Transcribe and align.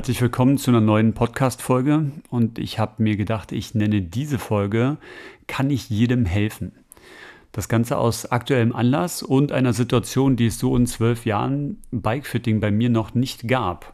herzlich 0.00 0.22
willkommen 0.22 0.56
zu 0.56 0.70
einer 0.70 0.80
neuen 0.80 1.12
Podcast-Folge. 1.12 2.10
Und 2.30 2.58
ich 2.58 2.78
habe 2.78 3.02
mir 3.02 3.18
gedacht, 3.18 3.52
ich 3.52 3.74
nenne 3.74 4.00
diese 4.00 4.38
Folge 4.38 4.96
Kann 5.46 5.68
ich 5.68 5.90
jedem 5.90 6.24
helfen? 6.24 6.72
Das 7.52 7.68
Ganze 7.68 7.98
aus 7.98 8.24
aktuellem 8.24 8.74
Anlass 8.74 9.22
und 9.22 9.52
einer 9.52 9.74
Situation, 9.74 10.36
die 10.36 10.46
es 10.46 10.58
so 10.58 10.74
in 10.74 10.86
zwölf 10.86 11.26
Jahren 11.26 11.82
Bikefitting 11.90 12.60
bei 12.60 12.70
mir 12.70 12.88
noch 12.88 13.12
nicht 13.12 13.46
gab. 13.46 13.92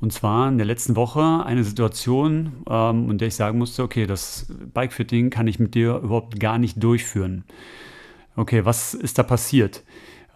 Und 0.00 0.14
zwar 0.14 0.48
in 0.48 0.56
der 0.56 0.66
letzten 0.66 0.96
Woche 0.96 1.44
eine 1.44 1.62
Situation, 1.62 2.64
ähm, 2.66 3.10
in 3.10 3.18
der 3.18 3.28
ich 3.28 3.34
sagen 3.34 3.58
musste, 3.58 3.82
okay, 3.82 4.06
das 4.06 4.46
Bikefitting 4.72 5.28
kann 5.28 5.46
ich 5.46 5.58
mit 5.58 5.74
dir 5.74 5.96
überhaupt 5.98 6.40
gar 6.40 6.56
nicht 6.56 6.82
durchführen. 6.82 7.44
Okay, 8.34 8.64
was 8.64 8.94
ist 8.94 9.18
da 9.18 9.24
passiert? 9.24 9.84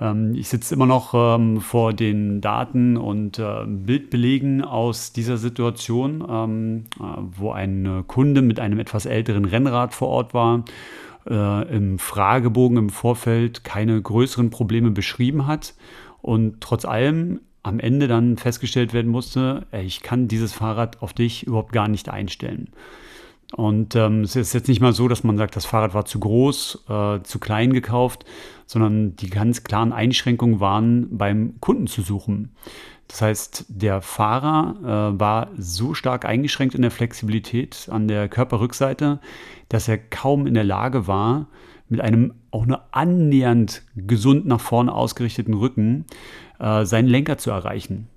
Ähm, 0.03 0.35
ich 0.35 0.49
sitze 0.49 0.75
immer 0.75 0.87
noch 0.87 1.15
ähm, 1.15 1.61
vor 1.61 1.93
den 1.93 2.41
Daten 2.41 2.97
und 2.97 3.39
äh, 3.39 3.65
Bildbelegen 3.67 4.63
aus 4.63 5.13
dieser 5.13 5.37
Situation, 5.37 6.25
ähm, 6.29 6.85
äh, 6.99 7.03
wo 7.39 7.53
ein 7.53 8.05
Kunde 8.07 8.43
mit 8.43 8.59
einem 8.59 8.81
etwas 8.81 9.07
älteren 9.07 9.45
Rennrad 9.45 9.95
vor 9.95 10.09
Ort 10.09 10.35
war, 10.35 10.65
äh, 11.29 11.77
im 11.77 11.99
Fragebogen 11.99 12.79
im 12.79 12.91
Vorfeld 12.91 13.63
keine 13.65 14.01
größeren 14.03 14.51
Probleme 14.51 14.91
beschrieben 14.91 15.47
hat 15.47 15.75
und 16.21 16.61
trotz 16.61 16.85
allem 16.85 17.41
am 17.63 17.79
Ende 17.79 18.09
dann 18.09 18.39
festgestellt 18.39 18.93
werden 18.93 19.11
musste, 19.11 19.67
ich 19.71 20.03
kann 20.03 20.27
dieses 20.27 20.53
Fahrrad 20.53 21.01
auf 21.01 21.13
dich 21.13 21.47
überhaupt 21.47 21.71
gar 21.73 21.87
nicht 21.87 22.09
einstellen. 22.09 22.71
Und 23.53 23.95
ähm, 23.97 24.23
es 24.23 24.35
ist 24.35 24.55
jetzt 24.55 24.69
nicht 24.69 24.81
mal 24.81 24.93
so, 24.93 25.09
dass 25.09 25.25
man 25.25 25.37
sagt, 25.37 25.57
das 25.57 25.67
Fahrrad 25.67 25.93
war 25.93 26.07
zu 26.07 26.19
groß, 26.19 26.85
äh, 26.89 27.23
zu 27.23 27.39
klein 27.39 27.73
gekauft, 27.73 28.25
sondern 28.67 29.15
die 29.17 29.29
ganz 29.29 29.63
klaren 29.63 29.93
Einschränkungen 29.93 30.59
waren 30.59 31.17
beim 31.17 31.61
Kunden 31.61 31.87
zu 31.87 32.01
suchen. 32.01 32.55
Das 33.09 33.21
heißt, 33.21 33.67
der 33.69 34.01
Fahrer 34.01 35.13
äh, 35.15 35.21
war 35.21 35.51
so 35.59 35.93
stark 35.93 36.25
eingeschränkt 36.25 36.75
in 36.75 36.81
der 36.81 36.91
Flexibilität 36.91 37.89
an 37.91 38.09
der 38.09 38.29
Körperrückseite, 38.29 39.21
dass 39.69 39.87
er 39.87 39.99
kaum 39.99 40.47
in 40.47 40.55
der 40.55 40.65
Lage 40.65 41.07
war, 41.07 41.49
mit 41.91 42.01
einem 42.01 42.33
auch 42.51 42.65
nur 42.65 42.83
annähernd 42.93 43.83
gesund 43.95 44.47
nach 44.47 44.61
vorne 44.61 44.95
ausgerichteten 44.95 45.53
Rücken 45.53 46.07
äh, 46.59 46.87
seinen 46.87 47.09
Lenker 47.09 47.37
zu 47.37 47.51
erreichen. 47.51 48.09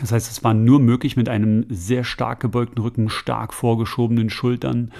Das 0.00 0.12
heißt, 0.12 0.30
es 0.30 0.44
war 0.44 0.54
nur 0.54 0.80
möglich 0.80 1.16
mit 1.16 1.28
einem 1.28 1.66
sehr 1.68 2.04
stark 2.04 2.40
gebeugten 2.40 2.80
Rücken, 2.80 3.08
stark 3.08 3.52
vorgeschobenen 3.52 4.30
Schultern 4.30 4.92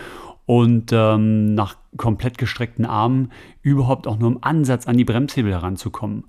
und 0.46 0.92
ähm, 0.92 1.54
nach 1.54 1.76
komplett 1.96 2.38
gestreckten 2.38 2.86
Armen 2.86 3.30
überhaupt 3.62 4.06
auch 4.06 4.18
nur 4.18 4.30
im 4.30 4.38
Ansatz 4.40 4.86
an 4.86 4.96
die 4.96 5.04
Bremshebel 5.04 5.52
heranzukommen. 5.52 6.24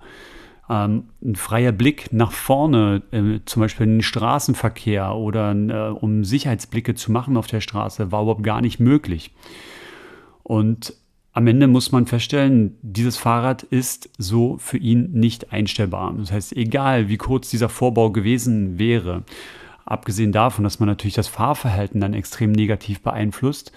Ähm, 0.70 1.06
ein 1.24 1.36
freier 1.36 1.72
Blick 1.72 2.12
nach 2.12 2.32
vorne, 2.32 3.02
äh, 3.12 3.40
zum 3.46 3.62
Beispiel 3.62 3.86
in 3.86 3.94
den 3.96 4.04
Straßenverkehr 4.04 5.16
oder 5.16 5.52
äh, 5.52 5.90
um 5.92 6.26
Sicherheitsblicke 6.26 6.96
zu 6.96 7.12
machen 7.12 7.38
auf 7.38 7.48
der 7.48 7.62
Straße, 7.62 8.12
war 8.12 8.24
überhaupt 8.24 8.44
gar 8.44 8.62
nicht 8.62 8.80
möglich. 8.80 9.34
Und 10.44 10.94
am 11.32 11.48
Ende 11.48 11.68
muss 11.68 11.92
man 11.92 12.06
feststellen, 12.06 12.78
dieses 12.82 13.18
Fahrrad 13.18 13.64
ist 13.64 14.10
so 14.18 14.58
für 14.58 14.78
ihn 14.78 15.12
nicht 15.12 15.54
einstellbar. 15.54 16.14
Das 16.18 16.32
heißt, 16.32 16.56
egal 16.56 17.08
wie 17.08 17.18
kurz 17.18 17.50
dieser 17.50 17.70
Vorbau 17.70 18.12
gewesen 18.12 18.80
wäre, 18.80 19.24
abgesehen 19.86 20.32
davon, 20.32 20.64
dass 20.64 20.80
man 20.80 20.88
natürlich 20.88 21.14
das 21.14 21.28
Fahrverhalten 21.28 22.02
dann 22.02 22.14
extrem 22.14 22.52
negativ 22.52 23.02
beeinflusst, 23.02 23.72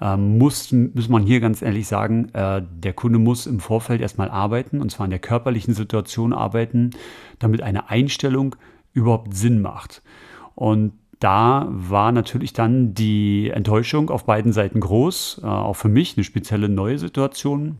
ähm, 0.00 0.38
muss, 0.38 0.72
muss 0.72 1.08
man 1.08 1.22
hier 1.22 1.40
ganz 1.40 1.62
ehrlich 1.62 1.86
sagen, 1.86 2.30
äh, 2.32 2.62
der 2.70 2.92
Kunde 2.92 3.18
muss 3.18 3.46
im 3.46 3.60
Vorfeld 3.60 4.00
erstmal 4.00 4.30
arbeiten, 4.30 4.80
und 4.80 4.90
zwar 4.90 5.04
in 5.04 5.10
der 5.10 5.18
körperlichen 5.18 5.74
Situation 5.74 6.32
arbeiten, 6.32 6.90
damit 7.38 7.62
eine 7.62 7.90
Einstellung 7.90 8.56
überhaupt 8.92 9.34
Sinn 9.34 9.60
macht. 9.60 10.02
Und 10.54 10.92
da 11.20 11.68
war 11.70 12.12
natürlich 12.12 12.54
dann 12.54 12.94
die 12.94 13.50
Enttäuschung 13.50 14.10
auf 14.10 14.24
beiden 14.24 14.52
Seiten 14.52 14.80
groß, 14.80 15.42
äh, 15.42 15.46
auch 15.46 15.74
für 15.74 15.88
mich 15.88 16.16
eine 16.16 16.24
spezielle 16.24 16.68
neue 16.68 16.98
Situation. 16.98 17.78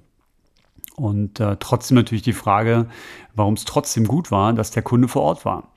Und 0.95 1.41
äh, 1.41 1.57
trotzdem 1.59 1.97
natürlich 1.97 2.23
die 2.23 2.35
Frage, 2.35 2.87
warum 3.35 3.55
es 3.55 3.65
trotzdem 3.65 4.07
gut 4.07 4.31
war, 4.31 4.53
dass 4.53 4.71
der 4.71 4.83
Kunde 4.83 5.09
vor 5.09 5.23
Ort 5.23 5.47
war. 5.47 5.73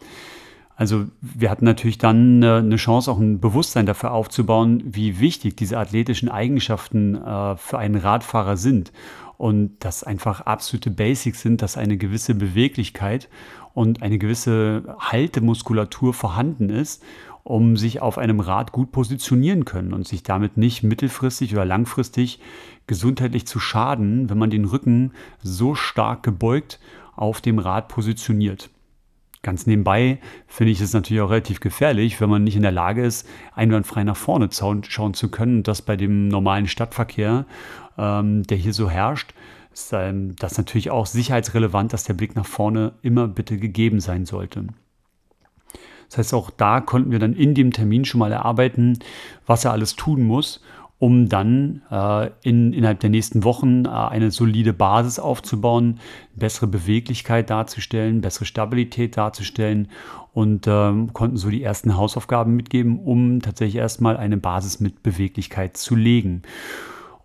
Also 0.83 1.05
wir 1.21 1.49
hatten 1.49 1.63
natürlich 1.63 1.97
dann 1.97 2.43
eine 2.43 2.75
Chance, 2.75 3.09
auch 3.09 3.17
ein 3.17 3.39
Bewusstsein 3.39 3.85
dafür 3.85 4.11
aufzubauen, 4.11 4.83
wie 4.85 5.21
wichtig 5.21 5.55
diese 5.55 5.77
athletischen 5.77 6.27
Eigenschaften 6.27 7.15
äh, 7.15 7.55
für 7.55 7.77
einen 7.77 7.95
Radfahrer 7.95 8.57
sind. 8.57 8.91
Und 9.37 9.77
dass 9.79 10.03
einfach 10.03 10.41
absolute 10.41 10.91
Basics 10.91 11.39
sind, 11.39 11.61
dass 11.61 11.77
eine 11.77 11.95
gewisse 11.95 12.35
Beweglichkeit 12.35 13.29
und 13.73 14.01
eine 14.01 14.17
gewisse 14.17 14.97
Haltemuskulatur 14.99 16.13
vorhanden 16.13 16.69
ist 16.69 17.01
um 17.45 17.75
sich 17.75 18.01
auf 18.01 18.17
einem 18.17 18.39
Rad 18.39 18.71
gut 18.71 18.91
positionieren 18.93 19.65
können 19.65 19.93
und 19.93 20.07
sich 20.07 20.23
damit 20.23 20.55
nicht 20.55 20.81
mittelfristig 20.81 21.53
oder 21.53 21.65
langfristig 21.65 22.39
gesundheitlich 22.87 23.45
zu 23.45 23.59
schaden, 23.59 24.29
wenn 24.29 24.37
man 24.37 24.49
den 24.49 24.63
Rücken 24.63 25.11
so 25.41 25.75
stark 25.75 26.23
gebeugt 26.23 26.79
auf 27.15 27.41
dem 27.41 27.59
Rad 27.59 27.89
positioniert. 27.89 28.69
Ganz 29.43 29.67
nebenbei 29.67 30.19
finde 30.47 30.71
ich 30.71 30.79
es 30.79 30.93
natürlich 30.93 31.21
auch 31.21 31.29
relativ 31.29 31.59
gefährlich, 31.59 32.19
wenn 32.21 32.29
man 32.29 32.45
nicht 32.45 32.55
in 32.55 32.61
der 32.61 32.71
Lage 32.71 33.03
ist, 33.03 33.27
einwandfrei 33.53 34.05
nach 34.05 34.15
vorne 34.15 34.49
schauen 34.51 35.13
zu 35.13 35.29
können. 35.29 35.63
Das 35.63 35.81
bei 35.81 35.97
dem 35.97 36.29
normalen 36.29 36.65
Stadtverkehr, 36.65 37.45
ähm, 37.97 38.43
der 38.43 38.57
hier 38.57 38.73
so 38.73 38.89
herrscht, 38.89 39.33
ist 39.73 39.91
ähm, 39.91 40.37
das 40.37 40.57
natürlich 40.57 40.91
auch 40.91 41.05
sicherheitsrelevant, 41.05 41.91
dass 41.91 42.05
der 42.05 42.13
Blick 42.13 42.37
nach 42.37 42.45
vorne 42.45 42.93
immer 43.01 43.27
bitte 43.27 43.57
gegeben 43.57 43.99
sein 43.99 44.25
sollte. 44.25 44.65
Das 46.07 46.19
heißt, 46.19 46.33
auch 46.33 46.49
da 46.49 46.79
konnten 46.79 47.11
wir 47.11 47.19
dann 47.19 47.33
in 47.33 47.53
dem 47.53 47.73
Termin 47.73 48.05
schon 48.05 48.19
mal 48.19 48.31
erarbeiten, 48.31 48.99
was 49.45 49.65
er 49.65 49.73
alles 49.73 49.97
tun 49.97 50.23
muss, 50.23 50.63
um 51.03 51.27
dann 51.27 51.81
äh, 51.91 52.29
in, 52.43 52.71
innerhalb 52.71 53.01
der 53.01 53.09
nächsten 53.09 53.43
Wochen 53.43 53.83
äh, 53.83 53.89
eine 53.89 54.31
solide 54.31 54.71
Basis 54.71 55.19
aufzubauen, 55.19 55.99
bessere 56.33 56.67
Beweglichkeit 56.67 57.49
darzustellen, 57.49 58.21
bessere 58.21 58.45
Stabilität 58.45 59.17
darzustellen 59.17 59.89
und 60.31 60.65
äh, 60.65 60.93
konnten 61.11 61.35
so 61.35 61.49
die 61.49 61.61
ersten 61.61 61.97
Hausaufgaben 61.97 62.55
mitgeben, 62.55 62.99
um 62.99 63.41
tatsächlich 63.41 63.81
erstmal 63.81 64.15
eine 64.15 64.37
Basis 64.37 64.79
mit 64.79 65.03
Beweglichkeit 65.03 65.75
zu 65.75 65.97
legen. 65.97 66.43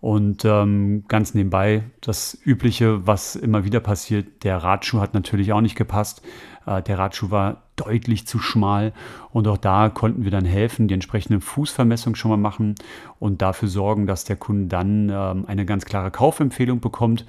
Und 0.01 0.45
ähm, 0.45 1.03
ganz 1.09 1.33
nebenbei 1.33 1.83
das 1.99 2.37
Übliche, 2.45 3.05
was 3.05 3.35
immer 3.35 3.65
wieder 3.65 3.81
passiert, 3.81 4.43
der 4.43 4.57
Radschuh 4.57 5.01
hat 5.01 5.13
natürlich 5.13 5.51
auch 5.51 5.59
nicht 5.59 5.75
gepasst. 5.75 6.21
Äh, 6.65 6.81
der 6.83 6.97
Radschuh 6.97 7.31
war 7.31 7.63
deutlich 7.75 8.25
zu 8.25 8.39
schmal 8.39 8.93
und 9.31 9.47
auch 9.47 9.57
da 9.57 9.89
konnten 9.89 10.23
wir 10.23 10.31
dann 10.31 10.45
helfen, 10.45 10.87
die 10.87 10.93
entsprechende 10.93 11.41
Fußvermessung 11.41 12.15
schon 12.15 12.31
mal 12.31 12.37
machen 12.37 12.75
und 13.19 13.41
dafür 13.41 13.67
sorgen, 13.67 14.07
dass 14.07 14.23
der 14.23 14.37
Kunde 14.37 14.67
dann 14.67 15.09
ähm, 15.09 15.45
eine 15.47 15.65
ganz 15.65 15.83
klare 15.85 16.11
Kaufempfehlung 16.11 16.79
bekommt 16.79 17.25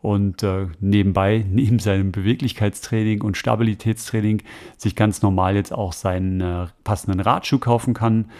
und 0.00 0.42
äh, 0.42 0.66
nebenbei, 0.80 1.44
neben 1.50 1.78
seinem 1.78 2.12
Beweglichkeitstraining 2.12 3.22
und 3.22 3.36
Stabilitätstraining, 3.36 4.42
sich 4.76 4.96
ganz 4.96 5.22
normal 5.22 5.54
jetzt 5.54 5.72
auch 5.72 5.92
seinen 5.92 6.40
äh, 6.40 6.66
passenden 6.84 7.20
Radschuh 7.20 7.58
kaufen 7.58 7.94
kann. 7.94 8.30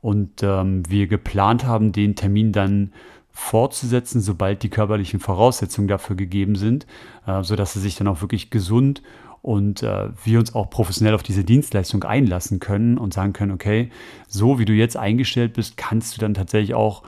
Und 0.00 0.42
ähm, 0.42 0.82
wir 0.88 1.08
geplant 1.08 1.66
haben, 1.66 1.92
den 1.92 2.16
Termin 2.16 2.52
dann 2.52 2.92
fortzusetzen, 3.32 4.20
sobald 4.20 4.62
die 4.62 4.68
körperlichen 4.68 5.20
Voraussetzungen 5.20 5.88
dafür 5.88 6.16
gegeben 6.16 6.56
sind, 6.56 6.86
äh, 7.26 7.42
sodass 7.42 7.76
er 7.76 7.82
sich 7.82 7.96
dann 7.96 8.08
auch 8.08 8.20
wirklich 8.20 8.50
gesund 8.50 9.02
und 9.42 9.82
äh, 9.82 10.08
wir 10.24 10.38
uns 10.38 10.54
auch 10.54 10.68
professionell 10.68 11.14
auf 11.14 11.22
diese 11.22 11.44
Dienstleistung 11.44 12.04
einlassen 12.04 12.60
können 12.60 12.98
und 12.98 13.14
sagen 13.14 13.32
können, 13.32 13.52
okay, 13.52 13.90
so 14.28 14.58
wie 14.58 14.64
du 14.64 14.72
jetzt 14.72 14.96
eingestellt 14.96 15.54
bist, 15.54 15.76
kannst 15.76 16.16
du 16.16 16.20
dann 16.20 16.34
tatsächlich 16.34 16.74
auch 16.74 17.02